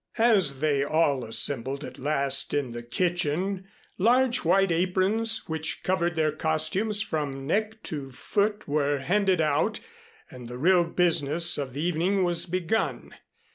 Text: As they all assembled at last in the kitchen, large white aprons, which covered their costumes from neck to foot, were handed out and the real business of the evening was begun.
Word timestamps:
As 0.17 0.61
they 0.61 0.83
all 0.83 1.23
assembled 1.23 1.83
at 1.83 1.99
last 1.99 2.55
in 2.55 2.71
the 2.71 2.81
kitchen, 2.81 3.67
large 3.99 4.37
white 4.43 4.71
aprons, 4.71 5.43
which 5.45 5.83
covered 5.83 6.15
their 6.15 6.31
costumes 6.31 7.03
from 7.03 7.45
neck 7.45 7.83
to 7.83 8.09
foot, 8.09 8.67
were 8.67 8.97
handed 8.97 9.41
out 9.41 9.79
and 10.31 10.49
the 10.49 10.57
real 10.57 10.85
business 10.85 11.55
of 11.55 11.73
the 11.73 11.81
evening 11.81 12.23
was 12.23 12.47
begun. 12.47 13.13